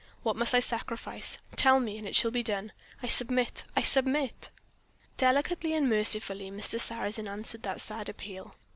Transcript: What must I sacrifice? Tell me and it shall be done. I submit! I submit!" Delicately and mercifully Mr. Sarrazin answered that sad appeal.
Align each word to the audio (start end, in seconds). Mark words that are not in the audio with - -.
What 0.23 0.35
must 0.35 0.55
I 0.55 0.61
sacrifice? 0.61 1.37
Tell 1.55 1.79
me 1.79 1.95
and 1.99 2.07
it 2.07 2.15
shall 2.15 2.31
be 2.31 2.41
done. 2.41 2.71
I 3.03 3.07
submit! 3.07 3.65
I 3.75 3.83
submit!" 3.83 4.49
Delicately 5.17 5.75
and 5.75 5.87
mercifully 5.87 6.49
Mr. 6.49 6.79
Sarrazin 6.79 7.27
answered 7.27 7.61
that 7.61 7.81
sad 7.81 8.09
appeal. 8.09 8.55